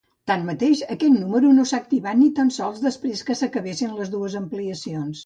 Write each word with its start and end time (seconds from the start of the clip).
Tanmateix, 0.29 0.79
aquest 0.93 1.17
número 1.23 1.51
no 1.57 1.65
s'ha 1.71 1.79
canviat 1.83 2.19
ni 2.21 2.29
tan 2.39 2.49
sols 2.55 2.79
després 2.87 3.21
que 3.29 3.37
s'acabessin 3.43 3.95
les 4.01 4.11
dues 4.17 4.39
ampliacions. 4.41 5.17